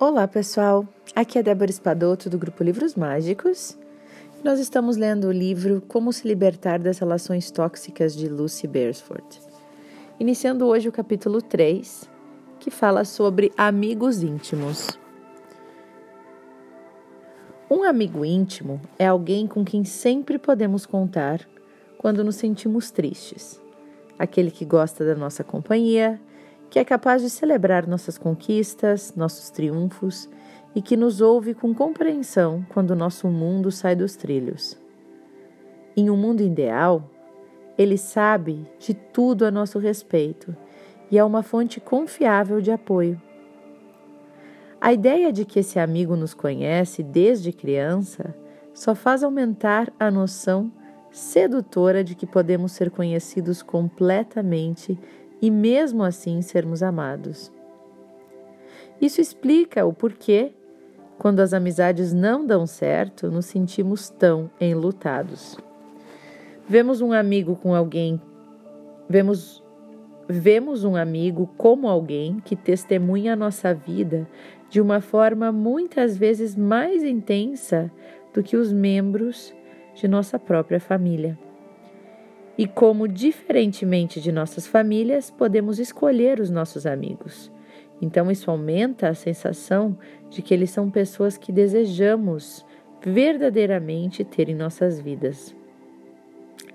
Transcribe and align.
Olá, 0.00 0.26
pessoal. 0.26 0.84
Aqui 1.14 1.38
é 1.38 1.42
Débora 1.42 1.70
Espadoto 1.70 2.28
do 2.28 2.36
grupo 2.36 2.64
Livros 2.64 2.96
Mágicos. 2.96 3.78
Nós 4.42 4.58
estamos 4.58 4.96
lendo 4.96 5.28
o 5.28 5.32
livro 5.32 5.80
Como 5.86 6.12
se 6.12 6.26
libertar 6.26 6.80
das 6.80 6.98
relações 6.98 7.48
tóxicas 7.52 8.14
de 8.14 8.28
Lucy 8.28 8.66
Beresford. 8.66 9.24
Iniciando 10.18 10.66
hoje 10.66 10.88
o 10.88 10.92
capítulo 10.92 11.40
3, 11.40 12.10
que 12.58 12.72
fala 12.72 13.04
sobre 13.04 13.52
amigos 13.56 14.20
íntimos. 14.20 14.88
Um 17.70 17.84
amigo 17.84 18.24
íntimo 18.24 18.80
é 18.98 19.06
alguém 19.06 19.46
com 19.46 19.64
quem 19.64 19.84
sempre 19.84 20.40
podemos 20.40 20.84
contar 20.84 21.40
quando 21.98 22.24
nos 22.24 22.34
sentimos 22.34 22.90
tristes. 22.90 23.62
Aquele 24.18 24.50
que 24.50 24.64
gosta 24.64 25.04
da 25.04 25.14
nossa 25.14 25.44
companhia, 25.44 26.20
que 26.74 26.80
é 26.80 26.84
capaz 26.84 27.22
de 27.22 27.30
celebrar 27.30 27.86
nossas 27.86 28.18
conquistas, 28.18 29.14
nossos 29.14 29.48
triunfos 29.48 30.28
e 30.74 30.82
que 30.82 30.96
nos 30.96 31.20
ouve 31.20 31.54
com 31.54 31.72
compreensão 31.72 32.66
quando 32.68 32.96
nosso 32.96 33.28
mundo 33.28 33.70
sai 33.70 33.94
dos 33.94 34.16
trilhos. 34.16 34.76
Em 35.96 36.10
um 36.10 36.16
mundo 36.16 36.42
ideal, 36.42 37.08
ele 37.78 37.96
sabe 37.96 38.66
de 38.76 38.92
tudo 38.92 39.44
a 39.46 39.52
nosso 39.52 39.78
respeito 39.78 40.52
e 41.12 41.16
é 41.16 41.22
uma 41.22 41.44
fonte 41.44 41.78
confiável 41.80 42.60
de 42.60 42.72
apoio. 42.72 43.22
A 44.80 44.92
ideia 44.92 45.32
de 45.32 45.44
que 45.44 45.60
esse 45.60 45.78
amigo 45.78 46.16
nos 46.16 46.34
conhece 46.34 47.04
desde 47.04 47.52
criança 47.52 48.34
só 48.72 48.96
faz 48.96 49.22
aumentar 49.22 49.92
a 49.96 50.10
noção 50.10 50.72
sedutora 51.12 52.02
de 52.02 52.16
que 52.16 52.26
podemos 52.26 52.72
ser 52.72 52.90
conhecidos 52.90 53.62
completamente 53.62 54.98
e 55.44 55.50
mesmo 55.50 56.02
assim 56.02 56.40
sermos 56.40 56.82
amados. 56.82 57.52
Isso 58.98 59.20
explica 59.20 59.84
o 59.84 59.92
porquê, 59.92 60.52
quando 61.18 61.40
as 61.40 61.52
amizades 61.52 62.14
não 62.14 62.46
dão 62.46 62.66
certo, 62.66 63.30
nos 63.30 63.44
sentimos 63.44 64.08
tão 64.08 64.50
enlutados. 64.58 65.58
Vemos 66.66 67.02
um 67.02 67.12
amigo 67.12 67.56
com 67.56 67.74
alguém, 67.74 68.18
vemos 69.06 69.62
vemos 70.26 70.82
um 70.82 70.96
amigo 70.96 71.46
como 71.58 71.86
alguém 71.86 72.40
que 72.42 72.56
testemunha 72.56 73.34
a 73.34 73.36
nossa 73.36 73.74
vida 73.74 74.26
de 74.70 74.80
uma 74.80 75.02
forma 75.02 75.52
muitas 75.52 76.16
vezes 76.16 76.56
mais 76.56 77.04
intensa 77.04 77.92
do 78.32 78.42
que 78.42 78.56
os 78.56 78.72
membros 78.72 79.54
de 79.94 80.08
nossa 80.08 80.38
própria 80.38 80.80
família 80.80 81.38
e 82.56 82.66
como, 82.66 83.08
diferentemente 83.08 84.20
de 84.20 84.30
nossas 84.30 84.66
famílias, 84.66 85.30
podemos 85.30 85.78
escolher 85.78 86.40
os 86.40 86.50
nossos 86.50 86.86
amigos. 86.86 87.50
Então, 88.00 88.30
isso 88.30 88.50
aumenta 88.50 89.08
a 89.08 89.14
sensação 89.14 89.98
de 90.30 90.42
que 90.42 90.52
eles 90.52 90.70
são 90.70 90.90
pessoas 90.90 91.36
que 91.36 91.50
desejamos 91.50 92.64
verdadeiramente 93.04 94.24
ter 94.24 94.48
em 94.48 94.54
nossas 94.54 95.00
vidas. 95.00 95.54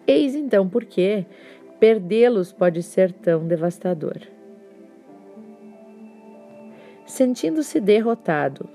Eis 0.05 0.35
então 0.35 0.67
por 0.67 0.85
que 0.85 1.25
perdê-los 1.79 2.51
pode 2.51 2.83
ser 2.83 3.11
tão 3.11 3.47
devastador. 3.47 4.17
Sentindo-se 7.05 7.79
derrotado, 7.79 8.69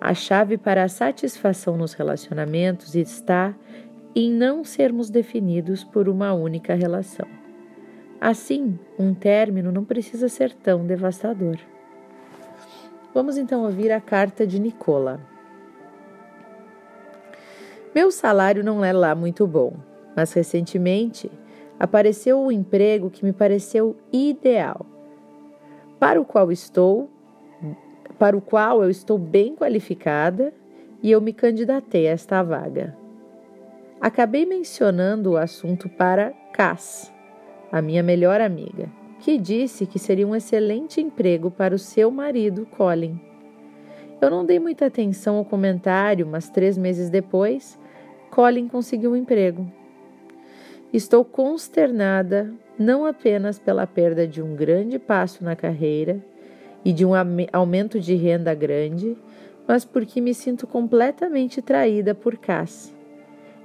a 0.00 0.14
chave 0.14 0.56
para 0.56 0.84
a 0.84 0.88
satisfação 0.88 1.76
nos 1.76 1.92
relacionamentos 1.92 2.94
está 2.94 3.54
em 4.14 4.32
não 4.32 4.64
sermos 4.64 5.10
definidos 5.10 5.84
por 5.84 6.08
uma 6.08 6.32
única 6.32 6.74
relação. 6.74 7.26
Assim, 8.20 8.78
um 8.98 9.14
término 9.14 9.70
não 9.70 9.84
precisa 9.84 10.28
ser 10.28 10.52
tão 10.52 10.84
devastador. 10.84 11.56
Vamos 13.14 13.36
então 13.36 13.62
ouvir 13.62 13.92
a 13.92 14.00
carta 14.00 14.46
de 14.46 14.58
Nicola. 14.58 15.20
Meu 17.94 18.10
salário 18.10 18.62
não 18.62 18.84
é 18.84 18.92
lá 18.92 19.14
muito 19.14 19.46
bom, 19.46 19.74
mas 20.14 20.32
recentemente 20.32 21.30
apareceu 21.78 22.40
um 22.40 22.50
emprego 22.50 23.08
que 23.08 23.24
me 23.24 23.32
pareceu 23.32 23.96
ideal, 24.12 24.84
para 25.98 26.20
o 26.20 26.24
qual 26.24 26.50
estou, 26.50 27.08
para 28.18 28.36
o 28.36 28.40
qual 28.40 28.82
eu 28.82 28.90
estou 28.90 29.16
bem 29.16 29.54
qualificada 29.54 30.52
e 31.02 31.10
eu 31.10 31.20
me 31.20 31.32
candidatei 31.32 32.08
a 32.08 32.12
esta 32.12 32.42
vaga. 32.42 32.96
Acabei 34.00 34.46
mencionando 34.46 35.32
o 35.32 35.36
assunto 35.36 35.88
para 35.88 36.32
Cass, 36.52 37.12
a 37.72 37.82
minha 37.82 38.00
melhor 38.00 38.40
amiga, 38.40 38.88
que 39.18 39.36
disse 39.36 39.86
que 39.86 39.98
seria 39.98 40.24
um 40.24 40.36
excelente 40.36 41.00
emprego 41.00 41.50
para 41.50 41.74
o 41.74 41.78
seu 41.78 42.08
marido, 42.08 42.64
Colin. 42.64 43.20
Eu 44.20 44.30
não 44.30 44.44
dei 44.44 44.60
muita 44.60 44.86
atenção 44.86 45.34
ao 45.34 45.44
comentário, 45.44 46.24
mas 46.24 46.48
três 46.48 46.78
meses 46.78 47.10
depois, 47.10 47.76
Colin 48.30 48.68
conseguiu 48.68 49.10
um 49.12 49.16
emprego. 49.16 49.66
Estou 50.92 51.24
consternada 51.24 52.54
não 52.78 53.04
apenas 53.04 53.58
pela 53.58 53.84
perda 53.84 54.28
de 54.28 54.40
um 54.40 54.54
grande 54.54 54.96
passo 55.00 55.42
na 55.42 55.56
carreira 55.56 56.24
e 56.84 56.92
de 56.92 57.04
um 57.04 57.10
aumento 57.52 57.98
de 57.98 58.14
renda 58.14 58.54
grande, 58.54 59.16
mas 59.66 59.84
porque 59.84 60.20
me 60.20 60.32
sinto 60.32 60.68
completamente 60.68 61.60
traída 61.60 62.14
por 62.14 62.38
Cass. 62.38 62.96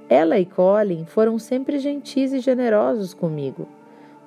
Ela 0.08 0.38
e 0.38 0.44
Colin 0.44 1.06
foram 1.06 1.38
sempre 1.38 1.78
gentis 1.78 2.32
e 2.32 2.40
generosos 2.40 3.14
comigo. 3.14 3.66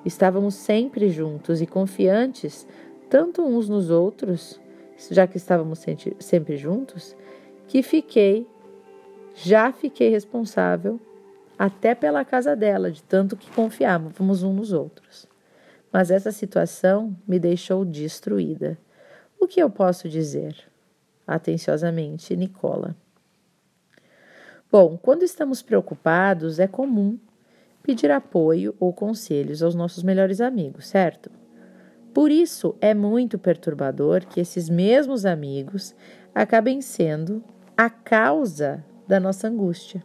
Estávamos 0.04 0.54
sempre 0.54 1.08
juntos 1.08 1.60
e 1.60 1.66
confiantes, 1.66 2.66
tanto 3.08 3.42
uns 3.42 3.68
nos 3.68 3.90
outros, 3.90 4.60
já 5.10 5.26
que 5.26 5.36
estávamos 5.36 5.84
sempre 6.18 6.56
juntos, 6.56 7.16
que 7.68 7.82
fiquei, 7.82 8.46
já 9.34 9.72
fiquei 9.72 10.08
responsável 10.08 11.00
até 11.58 11.94
pela 11.94 12.24
casa 12.24 12.56
dela, 12.56 12.90
de 12.90 13.02
tanto 13.02 13.36
que 13.36 13.50
confiávamos 13.50 14.42
uns 14.42 14.54
nos 14.54 14.72
outros. 14.72 15.26
Mas 15.92 16.10
essa 16.10 16.32
situação 16.32 17.16
me 17.26 17.38
deixou 17.38 17.84
destruída. 17.84 18.78
O 19.40 19.46
que 19.46 19.60
eu 19.60 19.70
posso 19.70 20.08
dizer? 20.08 20.56
Atenciosamente, 21.26 22.36
Nicola. 22.36 22.96
Bom, 24.70 24.98
quando 25.00 25.22
estamos 25.22 25.62
preocupados, 25.62 26.58
é 26.58 26.66
comum 26.66 27.18
pedir 27.82 28.10
apoio 28.10 28.74
ou 28.78 28.92
conselhos 28.92 29.62
aos 29.62 29.74
nossos 29.74 30.02
melhores 30.02 30.42
amigos, 30.42 30.86
certo? 30.86 31.30
Por 32.12 32.30
isso 32.30 32.76
é 32.78 32.92
muito 32.92 33.38
perturbador 33.38 34.26
que 34.26 34.40
esses 34.40 34.68
mesmos 34.68 35.24
amigos 35.24 35.94
acabem 36.34 36.82
sendo 36.82 37.42
a 37.74 37.88
causa 37.88 38.84
da 39.06 39.18
nossa 39.18 39.48
angústia. 39.48 40.04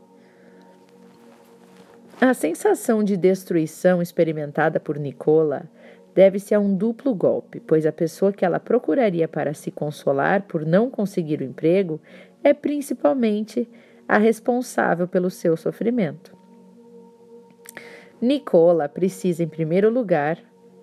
A 2.21 2.33
sensação 2.33 3.03
de 3.03 3.17
destruição 3.17 4.01
experimentada 4.01 4.79
por 4.79 4.97
Nicola 4.97 5.69
deve-se 6.15 6.55
a 6.55 6.59
um 6.59 6.73
duplo 6.73 7.13
golpe, 7.13 7.59
pois 7.59 7.85
a 7.85 7.91
pessoa 7.91 8.31
que 8.31 8.45
ela 8.45 8.61
procuraria 8.61 9.27
para 9.27 9.53
se 9.53 9.71
consolar 9.71 10.43
por 10.43 10.65
não 10.65 10.89
conseguir 10.89 11.41
o 11.41 11.43
emprego 11.43 11.99
é 12.41 12.53
principalmente 12.53 13.67
a 14.13 14.19
responsável 14.19 15.07
pelo 15.07 15.31
seu 15.31 15.57
sofrimento. 15.57 16.37
Nicola 18.21 18.87
precisa, 18.87 19.41
em 19.41 19.47
primeiro 19.47 19.89
lugar, 19.89 20.37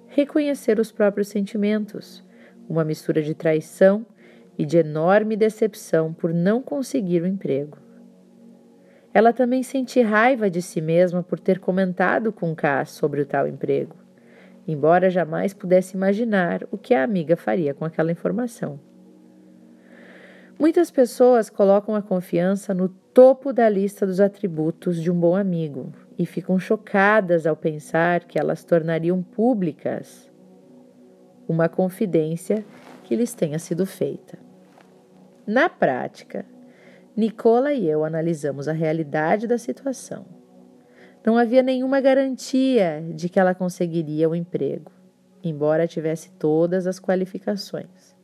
reconhecer 0.08 0.80
os 0.80 0.90
próprios 0.90 1.28
sentimentos, 1.28 2.24
uma 2.68 2.82
mistura 2.82 3.22
de 3.22 3.32
traição 3.32 4.04
e 4.58 4.66
de 4.66 4.78
enorme 4.78 5.36
decepção 5.36 6.12
por 6.12 6.34
não 6.34 6.60
conseguir 6.60 7.22
o 7.22 7.26
emprego. 7.26 7.78
Ela 9.14 9.32
também 9.32 9.62
sente 9.62 10.02
raiva 10.02 10.50
de 10.50 10.60
si 10.60 10.80
mesma 10.80 11.22
por 11.22 11.38
ter 11.38 11.60
comentado 11.60 12.32
com 12.32 12.52
Cass 12.52 12.90
sobre 12.90 13.20
o 13.20 13.26
tal 13.26 13.46
emprego, 13.46 13.94
embora 14.66 15.08
jamais 15.08 15.54
pudesse 15.54 15.96
imaginar 15.96 16.66
o 16.68 16.76
que 16.76 16.94
a 16.94 17.04
amiga 17.04 17.36
faria 17.36 17.72
com 17.74 17.84
aquela 17.84 18.10
informação. 18.10 18.80
Muitas 20.58 20.90
pessoas 20.90 21.48
colocam 21.48 21.94
a 21.94 22.02
confiança 22.02 22.74
no 22.74 22.88
topo 23.12 23.52
da 23.52 23.68
lista 23.68 24.06
dos 24.06 24.20
atributos 24.20 25.02
de 25.02 25.10
um 25.10 25.18
bom 25.18 25.34
amigo 25.34 25.92
e 26.18 26.24
ficam 26.24 26.58
chocadas 26.58 27.46
ao 27.46 27.56
pensar 27.56 28.24
que 28.24 28.38
elas 28.38 28.64
tornariam 28.64 29.22
públicas 29.22 30.30
uma 31.48 31.68
confidência 31.68 32.64
que 33.02 33.16
lhes 33.16 33.34
tenha 33.34 33.58
sido 33.58 33.84
feita. 33.84 34.38
Na 35.44 35.68
prática, 35.68 36.46
Nicola 37.16 37.72
e 37.72 37.88
eu 37.88 38.04
analisamos 38.04 38.68
a 38.68 38.72
realidade 38.72 39.48
da 39.48 39.58
situação. 39.58 40.24
Não 41.26 41.36
havia 41.36 41.62
nenhuma 41.62 42.00
garantia 42.00 43.04
de 43.12 43.28
que 43.28 43.40
ela 43.40 43.54
conseguiria 43.54 44.28
o 44.28 44.34
emprego, 44.34 44.92
embora 45.42 45.88
tivesse 45.88 46.30
todas 46.32 46.86
as 46.86 47.00
qualificações. 47.00 48.19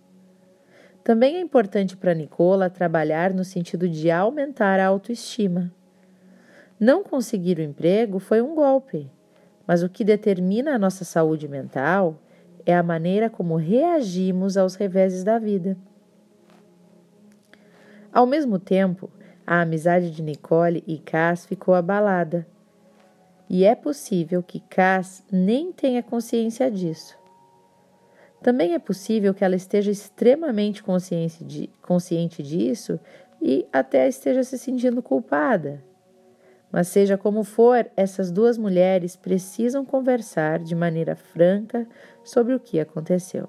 Também 1.06 1.36
é 1.36 1.40
importante 1.40 1.96
para 1.96 2.12
Nicola 2.14 2.68
trabalhar 2.68 3.32
no 3.32 3.44
sentido 3.44 3.88
de 3.88 4.10
aumentar 4.10 4.80
a 4.80 4.86
autoestima. 4.88 5.72
Não 6.80 7.04
conseguir 7.04 7.58
o 7.58 7.62
emprego 7.62 8.18
foi 8.18 8.42
um 8.42 8.56
golpe, 8.56 9.08
mas 9.64 9.84
o 9.84 9.88
que 9.88 10.02
determina 10.02 10.74
a 10.74 10.78
nossa 10.80 11.04
saúde 11.04 11.46
mental 11.46 12.18
é 12.66 12.74
a 12.74 12.82
maneira 12.82 13.30
como 13.30 13.54
reagimos 13.54 14.56
aos 14.56 14.74
reveses 14.74 15.22
da 15.22 15.38
vida. 15.38 15.76
Ao 18.12 18.26
mesmo 18.26 18.58
tempo, 18.58 19.08
a 19.46 19.60
amizade 19.60 20.10
de 20.10 20.20
Nicole 20.20 20.82
e 20.88 20.98
Cass 20.98 21.46
ficou 21.46 21.76
abalada. 21.76 22.44
E 23.48 23.64
é 23.64 23.76
possível 23.76 24.42
que 24.42 24.58
Cass 24.58 25.22
nem 25.30 25.70
tenha 25.70 26.02
consciência 26.02 26.68
disso. 26.68 27.16
Também 28.42 28.74
é 28.74 28.78
possível 28.78 29.34
que 29.34 29.44
ela 29.44 29.56
esteja 29.56 29.90
extremamente 29.90 30.82
consciente, 30.82 31.42
de, 31.44 31.68
consciente 31.82 32.42
disso 32.42 33.00
e 33.40 33.66
até 33.72 34.06
esteja 34.08 34.42
se 34.44 34.58
sentindo 34.58 35.02
culpada. 35.02 35.82
Mas 36.70 36.88
seja 36.88 37.16
como 37.16 37.42
for, 37.44 37.90
essas 37.96 38.30
duas 38.30 38.58
mulheres 38.58 39.16
precisam 39.16 39.84
conversar 39.84 40.58
de 40.58 40.74
maneira 40.74 41.16
franca 41.16 41.86
sobre 42.24 42.54
o 42.54 42.60
que 42.60 42.78
aconteceu. 42.78 43.48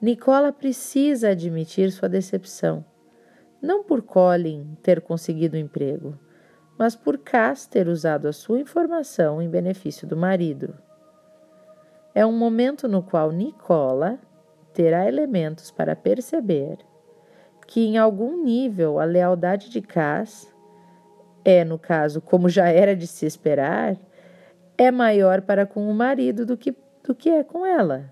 Nicola 0.00 0.52
precisa 0.52 1.30
admitir 1.30 1.90
sua 1.90 2.08
decepção, 2.08 2.84
não 3.62 3.82
por 3.82 4.02
Colin 4.02 4.76
ter 4.82 5.00
conseguido 5.00 5.56
o 5.56 5.58
emprego, 5.58 6.18
mas 6.78 6.94
por 6.94 7.18
Cass 7.18 7.66
ter 7.66 7.88
usado 7.88 8.28
a 8.28 8.32
sua 8.32 8.60
informação 8.60 9.40
em 9.40 9.48
benefício 9.48 10.06
do 10.06 10.16
marido. 10.16 10.74
É 12.16 12.24
um 12.24 12.32
momento 12.32 12.88
no 12.88 13.02
qual 13.02 13.30
Nicola 13.30 14.18
terá 14.72 15.06
elementos 15.06 15.70
para 15.70 15.94
perceber 15.94 16.78
que, 17.66 17.84
em 17.84 17.98
algum 17.98 18.42
nível, 18.42 18.98
a 18.98 19.04
lealdade 19.04 19.68
de 19.68 19.82
Cass 19.82 20.50
é, 21.44 21.62
no 21.62 21.78
caso, 21.78 22.22
como 22.22 22.48
já 22.48 22.68
era 22.70 22.96
de 22.96 23.06
se 23.06 23.26
esperar, 23.26 23.98
é 24.78 24.90
maior 24.90 25.42
para 25.42 25.66
com 25.66 25.90
o 25.90 25.92
marido 25.92 26.46
do 26.46 26.56
que, 26.56 26.74
do 27.04 27.14
que 27.14 27.28
é 27.28 27.44
com 27.44 27.66
ela. 27.66 28.10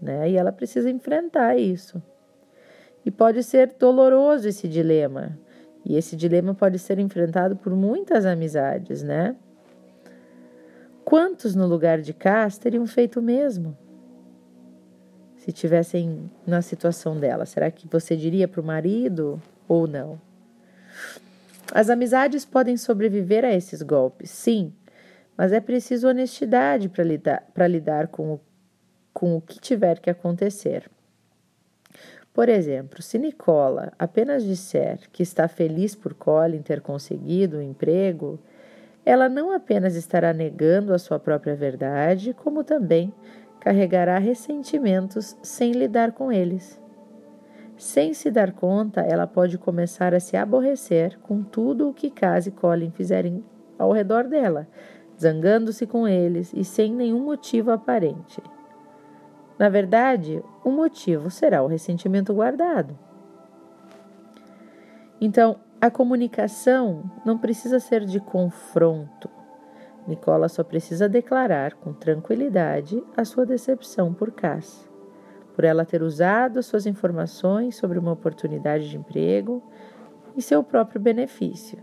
Né? 0.00 0.30
E 0.30 0.36
ela 0.36 0.52
precisa 0.52 0.88
enfrentar 0.88 1.58
isso. 1.58 2.00
E 3.04 3.10
pode 3.10 3.42
ser 3.42 3.74
doloroso 3.76 4.46
esse 4.46 4.68
dilema. 4.68 5.36
E 5.84 5.96
esse 5.96 6.14
dilema 6.14 6.54
pode 6.54 6.78
ser 6.78 7.00
enfrentado 7.00 7.56
por 7.56 7.74
muitas 7.74 8.24
amizades, 8.24 9.02
né? 9.02 9.34
Quantos 11.08 11.54
no 11.54 11.66
lugar 11.66 12.02
de 12.02 12.12
Cass 12.12 12.58
teriam 12.58 12.86
feito 12.86 13.18
o 13.18 13.22
mesmo? 13.22 13.74
Se 15.38 15.50
tivessem 15.50 16.30
na 16.46 16.60
situação 16.60 17.18
dela, 17.18 17.46
será 17.46 17.70
que 17.70 17.88
você 17.88 18.14
diria 18.14 18.46
para 18.46 18.60
o 18.60 18.64
marido 18.64 19.40
ou 19.66 19.86
não? 19.86 20.20
As 21.72 21.88
amizades 21.88 22.44
podem 22.44 22.76
sobreviver 22.76 23.42
a 23.42 23.54
esses 23.54 23.80
golpes, 23.80 24.28
sim, 24.28 24.70
mas 25.34 25.50
é 25.50 25.60
preciso 25.60 26.08
honestidade 26.08 26.90
para 26.90 27.04
lidar, 27.04 27.42
lidar 27.70 28.08
com, 28.08 28.34
o, 28.34 28.40
com 29.14 29.34
o 29.34 29.40
que 29.40 29.58
tiver 29.58 30.00
que 30.00 30.10
acontecer. 30.10 30.90
Por 32.34 32.50
exemplo, 32.50 33.00
se 33.00 33.18
Nicola 33.18 33.94
apenas 33.98 34.44
disser 34.44 35.08
que 35.10 35.22
está 35.22 35.48
feliz 35.48 35.94
por 35.94 36.12
Colin 36.12 36.60
ter 36.60 36.82
conseguido 36.82 37.56
o 37.56 37.60
um 37.60 37.62
emprego, 37.62 38.38
ela 39.08 39.26
não 39.26 39.50
apenas 39.52 39.96
estará 39.96 40.34
negando 40.34 40.92
a 40.92 40.98
sua 40.98 41.18
própria 41.18 41.56
verdade, 41.56 42.34
como 42.34 42.62
também 42.62 43.10
carregará 43.58 44.18
ressentimentos 44.18 45.34
sem 45.42 45.72
lidar 45.72 46.12
com 46.12 46.30
eles. 46.30 46.78
Sem 47.74 48.12
se 48.12 48.30
dar 48.30 48.52
conta, 48.52 49.00
ela 49.00 49.26
pode 49.26 49.56
começar 49.56 50.12
a 50.12 50.20
se 50.20 50.36
aborrecer 50.36 51.18
com 51.20 51.42
tudo 51.42 51.88
o 51.88 51.94
que 51.94 52.10
Case 52.10 52.50
e 52.50 52.52
Colin 52.52 52.90
fizerem 52.90 53.42
ao 53.78 53.92
redor 53.92 54.24
dela, 54.24 54.68
zangando-se 55.18 55.86
com 55.86 56.06
eles 56.06 56.52
e 56.52 56.62
sem 56.62 56.92
nenhum 56.92 57.24
motivo 57.24 57.70
aparente. 57.70 58.42
Na 59.58 59.70
verdade, 59.70 60.44
o 60.62 60.70
motivo 60.70 61.30
será 61.30 61.62
o 61.62 61.66
ressentimento 61.66 62.34
guardado. 62.34 62.94
Então, 65.18 65.56
a 65.80 65.90
comunicação 65.90 67.08
não 67.24 67.38
precisa 67.38 67.78
ser 67.78 68.04
de 68.04 68.18
confronto. 68.18 69.30
Nicola 70.08 70.48
só 70.48 70.64
precisa 70.64 71.08
declarar 71.08 71.74
com 71.74 71.92
tranquilidade 71.92 73.00
a 73.16 73.24
sua 73.24 73.46
decepção 73.46 74.12
por 74.12 74.32
Cass, 74.32 74.90
por 75.54 75.64
ela 75.64 75.84
ter 75.84 76.02
usado 76.02 76.62
suas 76.62 76.84
informações 76.84 77.76
sobre 77.76 77.98
uma 77.98 78.12
oportunidade 78.12 78.88
de 78.88 78.96
emprego 78.96 79.62
em 80.36 80.40
seu 80.40 80.64
próprio 80.64 81.00
benefício. 81.00 81.78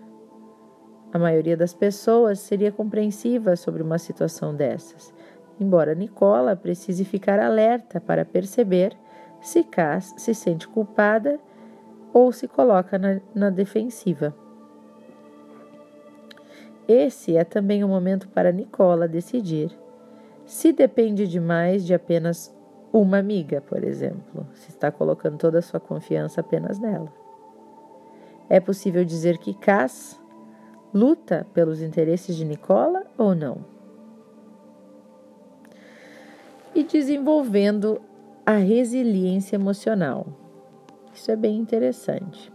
A 1.14 1.20
maioria 1.20 1.56
das 1.56 1.74
pessoas 1.74 2.40
seria 2.40 2.74
compreensiva 2.74 3.56
sobre 3.56 3.82
uma 3.82 3.98
situação 3.98 4.54
dessas, 4.54 5.14
embora 5.58 5.96
Nicola 5.96 6.54
precise 6.54 7.06
ficar 7.06 7.40
alerta 7.40 8.02
para 8.02 8.26
perceber 8.26 8.98
se 9.40 9.64
Cass 9.64 10.14
se 10.18 10.34
sente 10.34 10.68
culpada 10.68 11.40
ou 12.16 12.32
se 12.32 12.48
coloca 12.48 12.98
na, 12.98 13.20
na 13.36 13.50
defensiva. 13.50 14.34
Esse 16.88 17.36
é 17.36 17.44
também 17.44 17.84
o 17.84 17.90
momento 17.90 18.30
para 18.30 18.54
Nicola 18.54 19.06
decidir 19.06 19.78
se 20.46 20.72
depende 20.72 21.28
demais 21.28 21.86
de 21.86 21.94
apenas 21.94 22.56
uma 22.94 23.18
amiga, 23.18 23.60
por 23.60 23.84
exemplo, 23.84 24.48
se 24.54 24.70
está 24.70 24.90
colocando 24.90 25.38
toda 25.38 25.60
a 25.60 25.62
sua 25.62 25.82
confiança 25.82 26.40
apenas 26.40 26.80
nela. 26.80 27.12
É 28.48 28.62
possível 28.62 29.04
dizer 29.04 29.38
que 29.38 29.54
Cass 29.54 30.18
luta 30.94 31.46
pelos 31.54 31.82
interesses 31.82 32.34
de 32.38 32.46
Nicola 32.46 33.04
ou 33.18 33.36
não? 33.36 33.58
E 36.74 36.82
desenvolvendo 36.82 38.00
a 38.46 38.54
resiliência 38.54 39.58
emocional. 39.58 40.45
Isso 41.16 41.32
é 41.32 41.36
bem 41.38 41.56
interessante. 41.56 42.52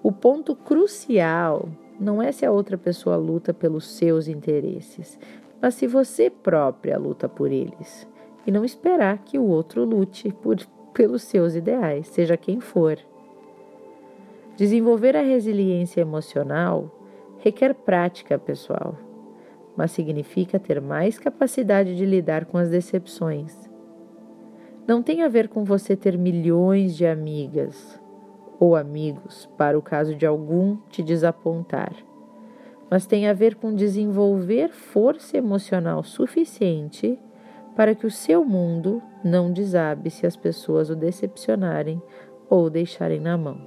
O 0.00 0.12
ponto 0.12 0.54
crucial 0.54 1.68
não 1.98 2.22
é 2.22 2.30
se 2.30 2.46
a 2.46 2.52
outra 2.52 2.78
pessoa 2.78 3.16
luta 3.16 3.52
pelos 3.52 3.88
seus 3.88 4.28
interesses, 4.28 5.18
mas 5.60 5.74
se 5.74 5.86
você 5.86 6.30
própria 6.30 6.96
luta 6.96 7.28
por 7.28 7.50
eles. 7.50 8.06
E 8.46 8.52
não 8.52 8.64
esperar 8.64 9.18
que 9.18 9.36
o 9.36 9.44
outro 9.44 9.84
lute 9.84 10.32
por, 10.32 10.58
pelos 10.94 11.22
seus 11.22 11.56
ideais, 11.56 12.06
seja 12.06 12.36
quem 12.36 12.60
for. 12.60 12.98
Desenvolver 14.56 15.16
a 15.16 15.22
resiliência 15.22 16.00
emocional 16.00 16.88
requer 17.38 17.74
prática, 17.74 18.38
pessoal, 18.38 18.96
mas 19.76 19.90
significa 19.90 20.58
ter 20.60 20.80
mais 20.80 21.18
capacidade 21.18 21.96
de 21.96 22.06
lidar 22.06 22.44
com 22.44 22.58
as 22.58 22.70
decepções 22.70 23.71
não 24.86 25.02
tem 25.02 25.22
a 25.22 25.28
ver 25.28 25.48
com 25.48 25.64
você 25.64 25.94
ter 25.94 26.18
milhões 26.18 26.96
de 26.96 27.06
amigas 27.06 28.00
ou 28.58 28.74
amigos 28.76 29.48
para 29.56 29.78
o 29.78 29.82
caso 29.82 30.14
de 30.14 30.26
algum 30.26 30.76
te 30.88 31.02
desapontar, 31.02 31.94
mas 32.90 33.06
tem 33.06 33.28
a 33.28 33.32
ver 33.32 33.54
com 33.54 33.74
desenvolver 33.74 34.70
força 34.70 35.36
emocional 35.36 36.02
suficiente 36.02 37.18
para 37.74 37.94
que 37.94 38.06
o 38.06 38.10
seu 38.10 38.44
mundo 38.44 39.02
não 39.24 39.52
desabe 39.52 40.10
se 40.10 40.26
as 40.26 40.36
pessoas 40.36 40.90
o 40.90 40.96
decepcionarem 40.96 42.02
ou 42.48 42.68
deixarem 42.68 43.20
na 43.20 43.36
mão. 43.36 43.58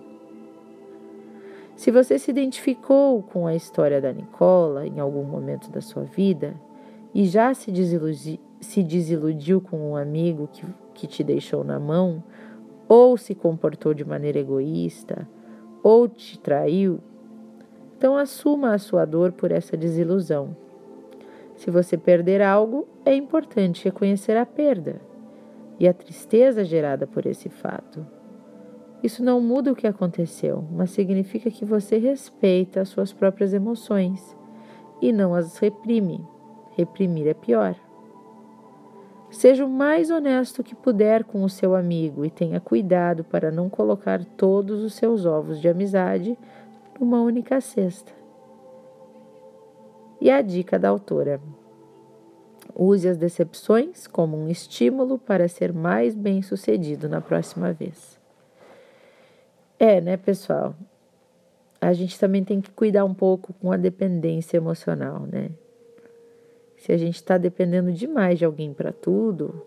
Se 1.75 1.91
você 1.91 2.17
se 2.17 2.31
identificou 2.31 3.21
com 3.23 3.47
a 3.47 3.55
história 3.55 3.99
da 3.99 4.13
Nicola 4.13 4.85
em 4.85 4.99
algum 4.99 5.23
momento 5.23 5.69
da 5.71 5.81
sua 5.81 6.03
vida 6.03 6.53
e 7.13 7.25
já 7.25 7.53
se, 7.53 7.71
desiludi 7.71 8.39
se 8.61 8.81
desiludiu 8.81 9.59
com 9.59 9.91
um 9.91 9.95
amigo 9.95 10.47
que 10.51 10.65
que 10.95 11.05
te 11.05 11.23
deixou 11.23 11.63
na 11.63 11.79
mão, 11.79 12.23
ou 12.87 13.15
se 13.17 13.35
comportou 13.35 13.93
de 13.93 14.03
maneira 14.03 14.39
egoísta, 14.39 15.27
ou 15.83 16.07
te 16.07 16.39
traiu, 16.39 16.99
então 17.97 18.17
assuma 18.17 18.73
a 18.73 18.77
sua 18.77 19.05
dor 19.05 19.31
por 19.31 19.51
essa 19.51 19.77
desilusão. 19.77 20.55
Se 21.55 21.71
você 21.71 21.97
perder 21.97 22.41
algo, 22.41 22.87
é 23.05 23.15
importante 23.15 23.85
reconhecer 23.85 24.35
a 24.35 24.45
perda 24.45 25.01
e 25.79 25.87
a 25.87 25.93
tristeza 25.93 26.65
gerada 26.65 27.07
por 27.07 27.25
esse 27.25 27.49
fato. 27.49 28.05
Isso 29.01 29.23
não 29.23 29.39
muda 29.39 29.71
o 29.71 29.75
que 29.75 29.87
aconteceu, 29.87 30.63
mas 30.71 30.89
significa 30.89 31.49
que 31.49 31.63
você 31.63 31.97
respeita 31.97 32.81
as 32.81 32.89
suas 32.89 33.13
próprias 33.13 33.53
emoções 33.53 34.35
e 35.01 35.13
não 35.13 35.33
as 35.33 35.57
reprime. 35.57 36.25
Reprimir 36.75 37.27
é 37.27 37.33
pior. 37.33 37.75
Seja 39.35 39.65
o 39.65 39.69
mais 39.69 40.09
honesto 40.09 40.63
que 40.63 40.73
puder 40.73 41.25
com 41.25 41.43
o 41.43 41.49
seu 41.49 41.75
amigo 41.75 42.23
e 42.23 42.29
tenha 42.29 42.57
cuidado 42.61 43.21
para 43.21 43.51
não 43.51 43.69
colocar 43.69 44.23
todos 44.23 44.81
os 44.81 44.93
seus 44.93 45.25
ovos 45.25 45.59
de 45.59 45.67
amizade 45.67 46.37
numa 46.97 47.21
única 47.21 47.59
cesta. 47.59 48.13
E 50.21 50.31
a 50.31 50.41
dica 50.41 50.79
da 50.79 50.87
autora: 50.87 51.41
use 52.73 53.09
as 53.09 53.17
decepções 53.17 54.07
como 54.07 54.37
um 54.37 54.47
estímulo 54.47 55.19
para 55.19 55.49
ser 55.49 55.73
mais 55.73 56.15
bem-sucedido 56.15 57.09
na 57.09 57.19
próxima 57.19 57.73
vez. 57.73 58.17
É, 59.77 59.99
né, 59.99 60.15
pessoal? 60.15 60.73
A 61.81 61.91
gente 61.91 62.17
também 62.17 62.41
tem 62.41 62.61
que 62.61 62.71
cuidar 62.71 63.03
um 63.03 63.13
pouco 63.13 63.51
com 63.55 63.69
a 63.69 63.75
dependência 63.75 64.55
emocional, 64.55 65.27
né? 65.29 65.51
Se 66.85 66.91
a 66.91 66.97
gente 66.97 67.15
está 67.15 67.35
dependendo 67.39 67.91
demais 67.91 68.37
de 68.37 68.45
alguém 68.45 68.71
para 68.71 68.93
tudo, 68.93 69.59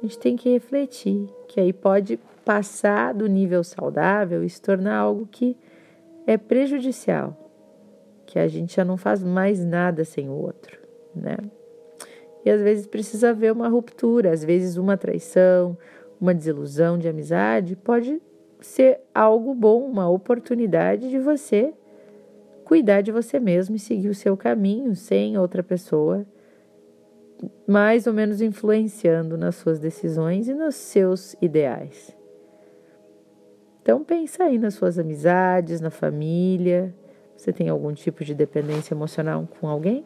a 0.00 0.02
gente 0.02 0.18
tem 0.18 0.34
que 0.34 0.50
refletir, 0.50 1.28
que 1.46 1.60
aí 1.60 1.72
pode 1.72 2.18
passar 2.44 3.14
do 3.14 3.28
nível 3.28 3.62
saudável 3.62 4.42
e 4.42 4.50
se 4.50 4.60
tornar 4.60 4.96
algo 4.96 5.28
que 5.30 5.56
é 6.26 6.36
prejudicial, 6.36 7.36
que 8.26 8.36
a 8.36 8.48
gente 8.48 8.74
já 8.74 8.84
não 8.84 8.96
faz 8.96 9.22
mais 9.22 9.64
nada 9.64 10.04
sem 10.04 10.28
o 10.28 10.32
outro, 10.32 10.76
né? 11.14 11.36
E 12.44 12.50
às 12.50 12.60
vezes 12.60 12.88
precisa 12.88 13.30
haver 13.30 13.52
uma 13.52 13.68
ruptura, 13.68 14.32
às 14.32 14.42
vezes 14.42 14.76
uma 14.76 14.96
traição, 14.96 15.78
uma 16.20 16.34
desilusão 16.34 16.98
de 16.98 17.06
amizade 17.06 17.76
pode 17.76 18.20
ser 18.60 18.98
algo 19.14 19.54
bom, 19.54 19.84
uma 19.84 20.10
oportunidade 20.10 21.10
de 21.10 21.18
você 21.20 21.72
cuidar 22.64 23.02
de 23.02 23.12
você 23.12 23.38
mesmo 23.38 23.76
e 23.76 23.78
seguir 23.78 24.08
o 24.08 24.14
seu 24.14 24.36
caminho 24.36 24.94
sem 24.96 25.38
outra 25.38 25.62
pessoa 25.62 26.26
mais 27.66 28.06
ou 28.06 28.12
menos 28.12 28.40
influenciando 28.40 29.36
nas 29.36 29.56
suas 29.56 29.78
decisões 29.78 30.48
e 30.48 30.54
nos 30.54 30.74
seus 30.74 31.34
ideais. 31.40 32.16
Então 33.82 34.02
pensa 34.02 34.44
aí 34.44 34.58
nas 34.58 34.74
suas 34.74 34.98
amizades, 34.98 35.80
na 35.80 35.90
família. 35.90 36.94
Você 37.36 37.52
tem 37.52 37.68
algum 37.68 37.92
tipo 37.92 38.24
de 38.24 38.34
dependência 38.34 38.94
emocional 38.94 39.46
com 39.60 39.68
alguém? 39.68 40.04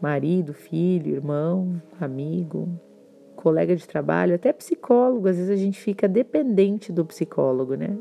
Marido, 0.00 0.52
filho, 0.52 1.14
irmão, 1.14 1.80
amigo, 2.00 2.68
colega 3.36 3.76
de 3.76 3.86
trabalho, 3.86 4.34
até 4.34 4.52
psicólogo. 4.52 5.28
Às 5.28 5.36
vezes 5.36 5.50
a 5.50 5.56
gente 5.56 5.78
fica 5.78 6.08
dependente 6.08 6.92
do 6.92 7.04
psicólogo, 7.04 7.74
né? 7.74 7.96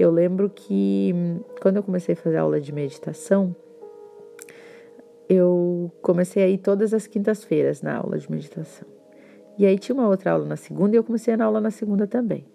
Eu 0.00 0.10
lembro 0.10 0.48
que 0.48 1.12
quando 1.60 1.76
eu 1.76 1.82
comecei 1.82 2.14
a 2.14 2.16
fazer 2.16 2.38
aula 2.38 2.58
de 2.58 2.72
meditação, 2.72 3.54
eu 5.28 5.92
comecei 6.00 6.42
a 6.42 6.48
ir 6.48 6.56
todas 6.56 6.94
as 6.94 7.06
quintas-feiras 7.06 7.82
na 7.82 7.98
aula 7.98 8.16
de 8.16 8.30
meditação. 8.30 8.88
E 9.58 9.66
aí 9.66 9.78
tinha 9.78 9.94
uma 9.94 10.08
outra 10.08 10.32
aula 10.32 10.46
na 10.46 10.56
segunda 10.56 10.96
e 10.96 10.98
eu 10.98 11.04
comecei 11.04 11.34
a 11.34 11.44
aula 11.44 11.60
na 11.60 11.70
segunda 11.70 12.06
também. 12.06 12.46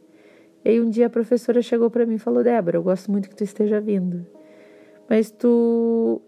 E 0.64 0.70
aí 0.70 0.82
um 0.82 0.90
dia 0.90 1.06
a 1.06 1.10
professora 1.10 1.62
chegou 1.62 1.88
para 1.92 2.04
mim 2.04 2.16
e 2.16 2.18
falou: 2.18 2.44
"Débora, 2.44 2.78
eu 2.78 2.82
gosto 2.82 3.12
muito 3.12 3.30
que 3.30 3.36
tu 3.36 3.44
esteja 3.44 3.80
vindo. 3.80 4.26
Mas 5.08 5.30
tu 5.30 6.20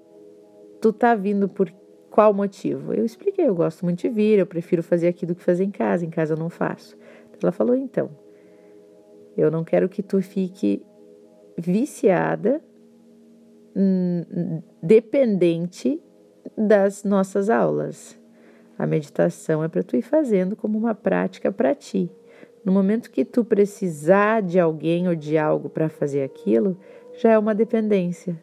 tu 0.80 0.94
tá 0.94 1.16
vindo 1.16 1.50
por 1.50 1.74
qual 2.12 2.32
motivo?" 2.32 2.94
Eu 2.94 3.04
expliquei: 3.04 3.48
"Eu 3.48 3.56
gosto 3.56 3.84
muito 3.84 4.02
de 4.02 4.10
vir, 4.10 4.38
eu 4.38 4.46
prefiro 4.46 4.84
fazer 4.84 5.08
aqui 5.08 5.26
do 5.26 5.34
que 5.34 5.42
fazer 5.42 5.64
em 5.64 5.72
casa. 5.72 6.06
Em 6.06 6.12
casa 6.12 6.36
eu 6.36 6.38
não 6.38 6.52
faço." 6.52 6.96
Ela 7.42 7.52
falou: 7.52 7.76
"Então, 7.76 8.12
eu 9.36 9.50
não 9.50 9.64
quero 9.64 9.90
que 9.90 10.04
tu 10.04 10.22
fique 10.22 10.86
viciada, 11.58 12.62
hum, 13.76 14.62
dependente 14.82 16.02
das 16.58 17.04
nossas 17.04 17.50
aulas. 17.50 18.18
A 18.78 18.86
meditação 18.86 19.64
é 19.64 19.68
para 19.68 19.82
tu 19.82 19.96
ir 19.96 20.04
fazendo 20.04 20.56
como 20.56 20.78
uma 20.78 20.94
prática 20.94 21.52
para 21.52 21.74
ti. 21.74 22.12
No 22.64 22.72
momento 22.72 23.10
que 23.10 23.26
tu 23.26 23.44
precisar 23.44 24.42
de 24.42 24.60
alguém 24.60 25.08
ou 25.08 25.16
de 25.16 25.38
algo 25.38 25.70
para 25.70 25.90
fazer 25.90 26.22
aquilo, 26.24 26.78
já 27.18 27.32
é 27.32 27.40
uma 27.40 27.56
dependência. 27.56 28.38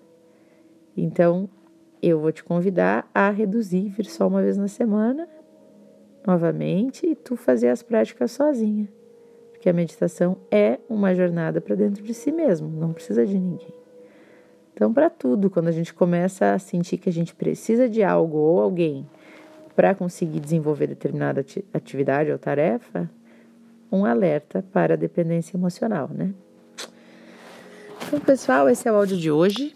Então, 0.97 1.49
eu 2.03 2.21
vou 2.21 2.33
te 2.33 2.43
convidar 2.43 3.09
a 3.15 3.31
reduzir, 3.31 3.91
vir 3.91 4.07
só 4.07 4.27
uma 4.27 4.43
vez 4.43 4.57
na 4.57 4.69
semana, 4.69 5.29
novamente, 6.27 7.07
e 7.07 7.15
tu 7.15 7.37
fazer 7.37 7.69
as 7.69 7.83
práticas 7.83 8.33
sozinha. 8.33 8.89
Porque 9.65 9.71
a 9.71 9.73
meditação 9.73 10.37
é 10.51 10.79
uma 10.91 11.15
jornada 11.15 11.59
para 11.59 11.75
dentro 11.75 12.03
de 12.05 12.13
si 12.13 12.31
mesmo, 12.31 12.69
não 12.69 12.93
precisa 12.93 13.25
de 13.25 13.33
ninguém. 13.33 13.73
Então, 14.75 14.93
para 14.93 15.09
tudo, 15.09 15.49
quando 15.49 15.69
a 15.69 15.73
gente 15.73 15.95
começa 15.95 16.53
a 16.53 16.59
sentir 16.59 16.99
que 16.99 17.09
a 17.09 17.13
gente 17.13 17.35
precisa 17.35 17.89
de 17.89 18.03
algo 18.03 18.37
ou 18.37 18.61
alguém 18.61 19.09
para 19.75 19.95
conseguir 19.95 20.39
desenvolver 20.39 20.89
determinada 20.89 21.43
atividade 21.73 22.31
ou 22.31 22.39
tarefa, 22.39 23.11
um 23.91 24.05
alerta 24.05 24.63
para 24.71 24.93
a 24.93 24.99
dependência 24.99 25.57
emocional, 25.57 26.11
né? 26.13 26.35
Então, 28.07 28.21
pessoal, 28.21 28.69
esse 28.69 28.87
é 28.87 28.93
o 28.93 28.97
áudio 28.97 29.17
de 29.17 29.31
hoje. 29.31 29.75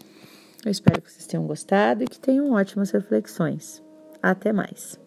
Eu 0.67 0.71
espero 0.71 1.01
que 1.01 1.11
vocês 1.11 1.27
tenham 1.27 1.47
gostado 1.47 2.05
e 2.05 2.07
que 2.07 2.21
tenham 2.21 2.53
ótimas 2.53 2.91
reflexões. 2.91 3.83
Até 4.23 4.53
mais. 4.53 5.01